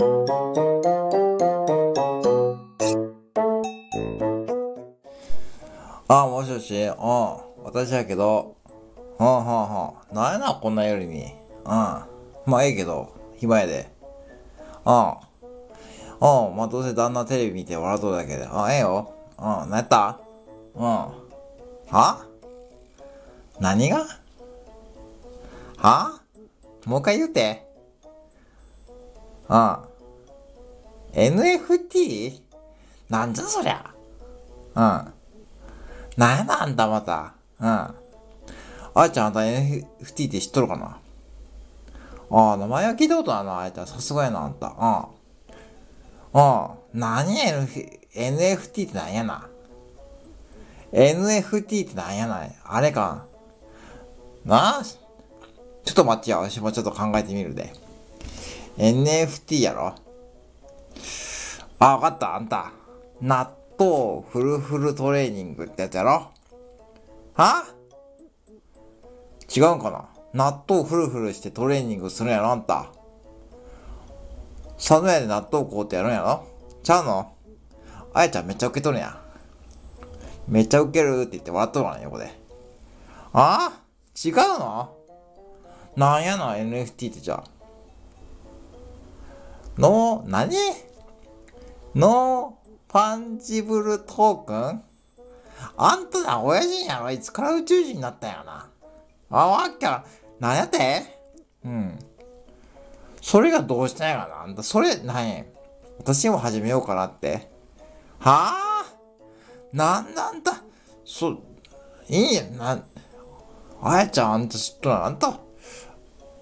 [0.00, 0.04] あ、
[6.28, 6.94] もしもし、うん、
[7.64, 8.54] 私やけど、
[9.18, 11.24] うん、うん、うん、なんやな、こんな夜に。
[11.24, 11.70] うん。
[11.70, 12.04] ま
[12.58, 13.90] あ、ええけど、暇やで。
[14.86, 14.92] うん。
[14.92, 18.44] うん、まあ、どうせ旦那テレビ見て笑っとるだけで。
[18.44, 19.12] うん、ええよ。
[19.36, 20.20] うん、なやった？
[20.76, 20.82] うん。
[20.82, 22.24] は？
[23.58, 24.06] 何が？
[25.76, 26.20] は？
[26.86, 27.66] もう一回言うて。
[29.48, 29.87] うん。
[31.12, 32.40] NFT?
[33.08, 33.94] なんじゃそりゃ。
[34.74, 34.82] うん。
[36.16, 37.34] なんやな、んたまた。
[37.60, 37.68] うん。
[37.68, 40.98] あーちゃんあんた NFT って知っとるかな？
[42.30, 43.86] ああ、名前は聞いたことあるな、あいつは。
[43.86, 44.66] さすがやな、あんた。
[46.34, 46.40] うん。
[46.40, 46.44] う
[46.96, 47.00] ん。
[47.00, 47.58] 何や、
[48.14, 49.48] NFT ってなんやな
[50.92, 52.44] ？NFT ってなんやな？
[52.44, 52.54] い。
[52.64, 53.24] あれか。
[54.44, 54.82] なあ？
[54.84, 56.38] ちょっと待ってよ。
[56.40, 57.72] 私もちょっと考えてみるで。
[58.76, 59.94] NFT やろ？
[61.78, 62.72] あ、わかった、あんた。
[63.20, 66.30] 納豆フルフルトレーニングってやつやろ？
[67.34, 67.64] は？
[69.54, 70.08] 違うんかな？
[70.34, 72.90] 納豆フルフルしてトレーニングするんやろあんた。
[74.76, 76.46] 佐野屋で納豆買うてやるんやろ？
[76.82, 77.32] ちゃうの？
[78.12, 79.20] あやちゃんめっちゃ受け取るんや。
[80.48, 82.30] めっちゃ受けるって言って笑っとるわね、横で。
[83.32, 83.80] あ？
[84.24, 84.96] 違うの？
[85.96, 87.44] なんやな、NFT ってじゃあ。
[89.78, 90.56] の、何？
[91.94, 94.82] ノンファンジブルトークン
[95.76, 98.68] あんたな、親父やろいつから宇宙人になったんやな。
[99.30, 100.04] あ、わっきゃ、
[100.38, 101.02] なんやって？
[101.64, 101.98] うん。
[103.20, 104.42] それがどうしたんやかな。
[104.42, 105.44] あんた、それ、なんや
[105.98, 107.50] 私も始めようかなって。
[108.20, 108.84] はあ？
[109.72, 110.62] なんなんだ
[111.04, 111.30] そ、
[112.08, 112.84] いいや、なん、
[113.82, 114.94] あやちゃん、あんた知っとる？
[114.94, 115.38] あんた、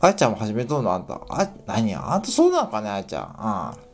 [0.00, 0.92] あやちゃんも始めとるの？
[0.92, 1.20] あんた？
[1.28, 3.22] あ、何あんたそうなのかねあやちゃん？
[3.22, 3.91] ああ。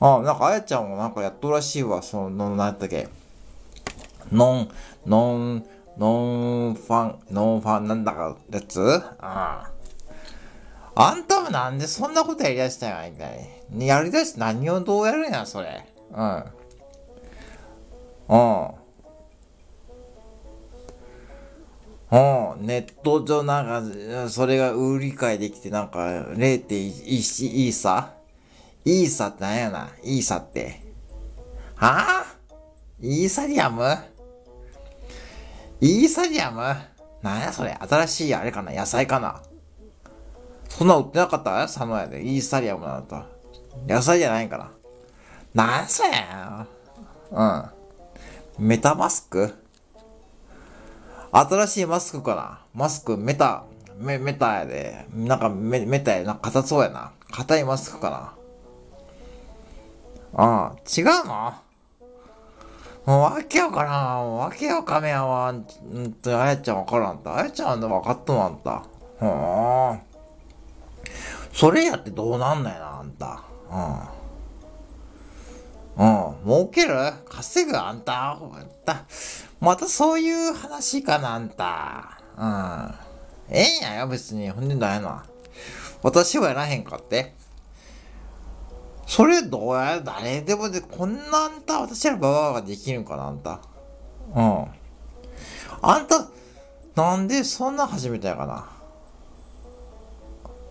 [0.00, 2.02] あなんかあやちゃんもなんかやっとらしいわ。
[2.02, 3.08] その、なんやったっけ。
[4.30, 4.70] ノン、
[5.06, 5.66] ノン、
[5.98, 8.80] ノンファン、ノンファンなんだかやつ？
[9.18, 9.70] あ
[10.94, 11.10] あ。
[11.10, 13.28] あんたもなんでそんなことやりだしたんや、いきな
[13.72, 13.86] り。
[13.86, 15.86] やりだして何をどうやるんや、それ。
[16.12, 16.44] うん。
[18.28, 18.68] うん。
[22.10, 22.16] う
[22.62, 28.14] ん、ネット上なんか、それが売り買いできて、なんか、0.1イーサ
[28.88, 30.80] イーサってなんやなイーサって。
[31.76, 33.84] はぁイーサリアム
[35.78, 36.62] イーサリアム
[37.22, 38.72] なんやそれ新しいあれかな？
[38.72, 39.42] 野菜かな？
[40.70, 41.60] そんな売ってなかった？
[41.66, 42.22] 佐野屋で。
[42.22, 43.26] イーサリアムなんだ
[43.86, 44.72] 野菜じゃないんかな？
[45.52, 46.08] なんそれ
[47.30, 47.64] うん。
[48.58, 49.54] メタマスク？
[51.30, 52.64] 新しいマスクかな？
[52.72, 53.64] マスク、メタ、
[53.98, 55.06] メ、メタやで。
[55.12, 56.36] なんかメ、メタやな。
[56.36, 57.12] 硬そうやな。
[57.30, 58.32] 硬いマスクかな？
[60.40, 61.52] ああ、違うの？
[63.04, 64.36] もうわけよからん。
[64.36, 65.50] わけよかめやわ。
[65.50, 65.64] ん
[66.22, 67.38] と、あやちゃんわからんた。
[67.38, 68.84] あやちゃんで分かっとんあんた。
[69.18, 69.98] ほー。
[71.52, 73.42] それやってどうなんだよな、あんた。
[75.98, 76.06] うん。
[76.06, 76.44] うん。
[76.44, 76.94] 儲ける？
[77.28, 77.76] 稼ぐ？
[77.76, 78.32] あんた。
[78.32, 79.06] あんた。
[79.58, 82.20] またそういう話かな、あんた。
[82.36, 82.94] うん。
[83.50, 84.48] ええんやよ、別に。
[84.50, 85.24] ほんでなんやな。
[86.04, 87.34] 私はやらへんかって。
[89.08, 93.60] それどうや誰でもで、こんなあんた、私らババアができるんかな、あんた。
[94.36, 94.66] うん。
[95.80, 96.28] あんた、
[96.94, 98.68] なんでそんな始めたんやかな。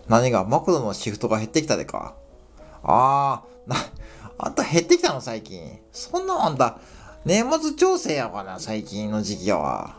[0.06, 2.14] 何がマクドのシフトが減ってきたでか。
[2.84, 3.76] ああ、な、
[4.38, 5.80] あんた減ってきたの最近。
[5.90, 6.78] そんなあんた、
[7.24, 9.96] 年末調整やかな、最近の時期は。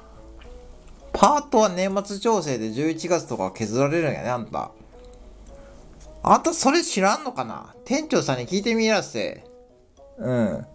[1.11, 4.71] パートは年末調整で11月とか削られるんやね、あんた。
[6.21, 7.73] あんたそれ知らんのかな？
[7.85, 9.43] 店長さんに聞いてみやせ。
[10.17, 10.65] うん。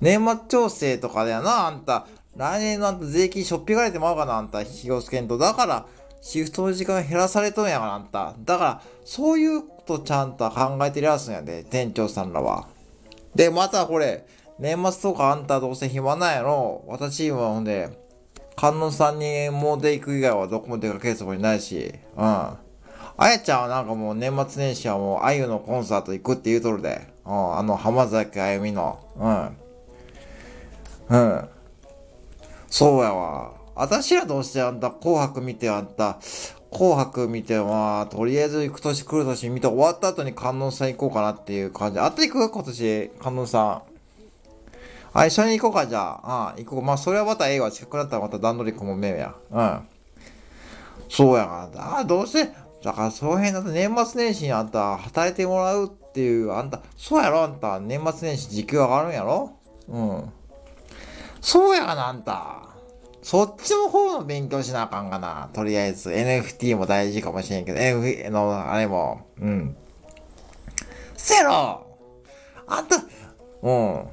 [0.00, 2.06] 年末調整とかだよな、あんた。
[2.36, 4.64] 来年のあんた税金しょっぴかれてまうかな、あんた。
[4.64, 5.38] 気をつけんと。
[5.38, 5.86] だから、
[6.20, 8.34] シフトの時間減らされとんやから、あんた。
[8.38, 12.66] だから、そういうことちゃんと考えてるやつんやで、店長さんらは。
[13.34, 14.26] で、またこれ、
[14.58, 17.88] 年末とかあんたどうせ暇なんやろ私はほんで、
[18.56, 22.48] 観音さんにもうで行く以外はどこも出かけるつもりないし、うん。
[23.16, 27.06] あやちゃんはなんかもう年末年始はもうあゆのコンサート行くって言うとるで。
[27.26, 27.58] うん。
[27.58, 28.98] あの浜崎あゆみの。
[29.16, 29.56] うん。
[31.10, 31.48] うん。
[32.68, 33.52] そうやわ。
[33.74, 36.18] 私らどうしてあんた紅白見てあんた、
[36.70, 41.98] 紅白見てまあ、とりあえず行く年来る年見て終わった後に観音さん行こうかなっていう感じ。
[41.98, 43.82] あった行く今年、観音さん。
[45.12, 46.48] あ、一緒に行こうか、じゃあ。
[46.50, 46.82] あ、行こう。
[46.82, 47.70] まあ、それはまたええわ。
[47.70, 49.34] 近くなったらまた段取り組もめや。
[49.50, 49.80] うん。
[51.08, 51.96] そうやが。
[51.96, 59.52] ああ、どうせ、だからその辺だと年末年始にあんた働いてもらうっていう、あんた、そうやろあんた、年末年始時給上がるんやろ？
[59.88, 60.32] うん。
[61.40, 62.62] そうやな、あんた。
[63.22, 65.50] そっちの方の勉強しなあかんがな。
[65.52, 69.76] とりあえず、NFT も大事かもしれんけど、NFT の、あれも、うん。
[71.16, 71.86] せろ
[72.66, 72.96] あんた、
[73.62, 74.06] うん。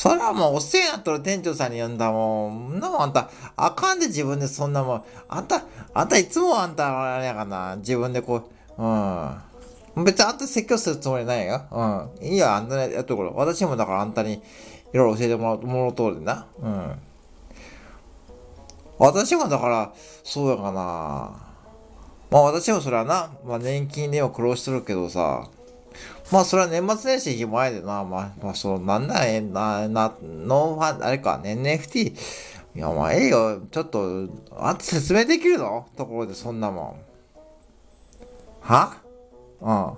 [0.00, 2.80] それはもうお世話になっとる店長さんに呼んだもん。
[2.80, 5.04] なもあんた、あかんで自分でそんなもん。
[5.28, 5.62] あんた、
[5.92, 7.76] あんたいつもあんた、あれやかな。
[7.76, 8.48] 自分でこ
[8.78, 10.04] う、うん。
[10.06, 11.60] 別にあんた説教するつもりないよ。
[11.70, 12.26] うん。
[12.26, 13.34] いいよ、あんたやっところ。
[13.34, 14.40] 私もだからあんたにい
[14.94, 16.46] ろいろ教えてもらう、もろとおりな。
[16.62, 16.92] うん。
[18.96, 19.92] 私もだから、
[20.24, 20.72] そうやかな。
[20.72, 25.46] まあ私もそれはな、まあ年金でも苦労してるけどさ、
[26.30, 32.14] まあ、それは年末年始前でな、まあ、まあ、そう、なんだね、な、な、ノンファン、あれか、NFT。
[32.76, 33.60] いや、まあ、ええよ。
[33.70, 35.86] ちょっと、あんた説明できるの？
[35.96, 36.94] ところでそんなもん。
[38.60, 38.96] は？
[39.60, 39.92] うん。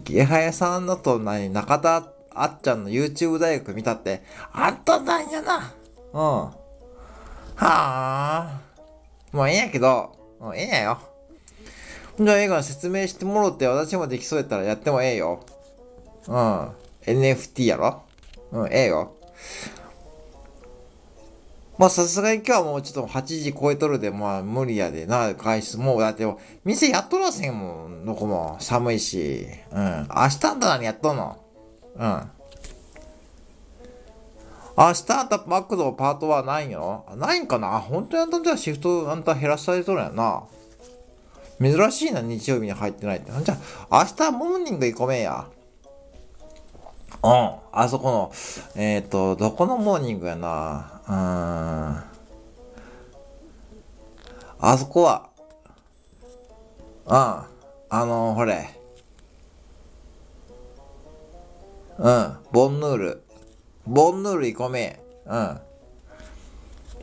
[0.00, 5.72] 池早さんだと何中田あっちゃんの YouTube 大学見たって、あったなんやな。
[6.12, 6.20] うん。
[6.20, 6.52] は
[7.54, 8.60] あ。
[9.32, 10.98] もうええんやけど、もうええんやよ。
[12.18, 15.40] じゃ映画説明してもろって私もできそうやったらやってもええよ。
[16.28, 16.70] うん。
[17.02, 18.02] NFT やろ？
[18.52, 19.12] うん、ええよ。
[21.78, 25.76] まあさすがに今日はもうちょっと8時超えとるで、まあ無理やでな、外出。
[25.76, 26.26] もうだって、
[26.64, 28.56] 店やっとらせんもん、どこも。
[28.60, 29.46] 寒いし。
[29.70, 30.08] うん。
[30.08, 31.36] 明日あんた何やっとんの？
[31.96, 32.30] うん。
[34.78, 37.78] 明日あんたマックドパートはないんよないんかな？
[37.78, 40.44] 本当にあんたじゃシフトあんた減らされとるんやな。
[41.60, 43.32] 珍しいな、日曜日に入ってないって。
[43.42, 43.56] じゃ
[43.90, 45.46] あ、明日モーニング行こめや。
[47.22, 47.50] うん。
[47.72, 48.32] あそこの、
[48.74, 51.00] えっ、ー、と、どこのモーニングやな。
[51.08, 51.14] うん。
[54.58, 55.28] あそこは、
[57.06, 57.12] うん。
[57.14, 57.48] あ
[57.90, 58.68] のー、ほれ。
[61.98, 62.36] うん。
[62.52, 63.22] ボンヌール。
[63.86, 65.00] ボンヌール行こめ。
[65.24, 65.60] うん。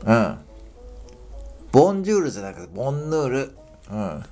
[0.04, 0.38] うん。
[1.72, 3.56] ボンジュールじゃなくて、ボンヌール。
[3.90, 4.24] うん。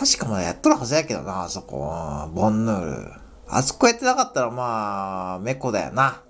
[0.00, 1.76] 確かまだやっとるはずやけどな、あそこ。
[2.32, 3.12] ボンヌール。
[3.46, 6.22] あそこやってなかったらまあ、メコだよな。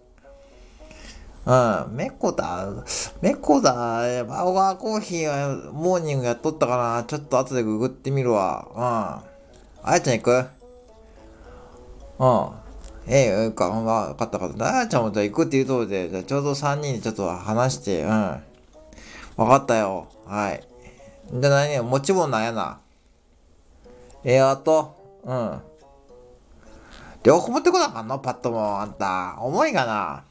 [1.46, 2.66] うん、メコだ。
[3.22, 4.24] メコだ。
[4.24, 7.04] バオガーコーヒーはモーニングやっとったかな。
[7.04, 8.66] ちょっと後でググってみるわ。
[8.74, 9.88] うん。
[9.88, 10.46] あやちゃん行く？
[12.18, 12.50] うん。
[13.06, 14.78] ええー、か、わかったかった。
[14.78, 18.10] あやちゃんもじゃ行くって言うとりで、じゃちょうど3人でちょっと話して、うん。
[18.10, 18.42] わ
[19.46, 20.08] かったよ。
[20.26, 20.64] はい。
[21.32, 21.80] じゃあ何？
[21.82, 22.80] 持ち物なんやな。
[24.24, 25.60] エアーと、うん。
[27.22, 28.18] 両方持ってこなあかんの？
[28.18, 29.36] パッドも、あんた。
[29.40, 30.24] 重いがな。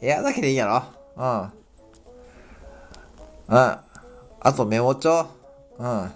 [0.00, 0.82] エアだけでいいやろ？
[1.16, 1.24] う
[3.54, 3.56] ん。
[3.56, 3.78] うん。
[4.40, 5.26] あとメモ帳？
[5.78, 6.12] うん。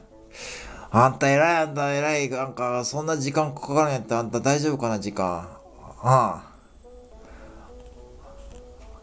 [0.90, 2.30] あんた偉いあんた偉い。
[2.30, 5.48] なんか、そんな時間かかるんやったらあんた大丈夫かな時間。
[6.02, 6.10] うん。
[6.10, 6.44] あ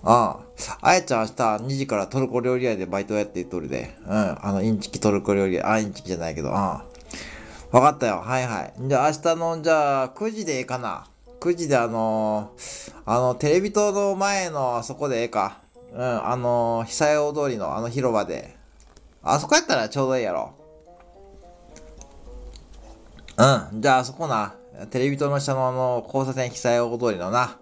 [0.03, 0.39] あ。
[0.81, 3.95] あやちゃん明日2時からトルコ料理屋でバイトやって言っとるで。
[4.05, 4.37] うん。
[4.41, 5.71] あの、インチキトルコ料理屋。
[5.71, 6.49] あ、インチキじゃないけど。
[6.49, 6.81] うん。
[7.75, 8.21] わかったよ。
[8.21, 8.73] はいはい。
[8.87, 11.07] じゃあ明日の、じゃあ9時でええかな。
[11.41, 15.59] 9時であのー、あの、テレビ塔の前のあそこでええか。
[15.91, 18.55] うん、あのー、久屋大通りのあの広場で。
[19.23, 20.53] あそこやったらちょうどいいやろ。
[23.35, 24.53] うん、じゃああそこな。
[24.89, 27.57] テレビ塔の下のあの、交差点久屋大通りのな。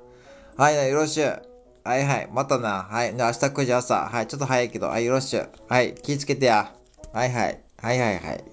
[0.57, 1.41] はい、よろしゅう。
[1.83, 2.83] はいはい、またな。
[2.83, 3.95] はい、じゃあ明日9時朝。
[3.95, 5.49] はい、ちょっと早いけど、はい、よろしゅう。
[5.67, 6.71] はい、気ぃつけてや。
[7.11, 7.59] はいはい。
[7.77, 8.52] はいはいはい。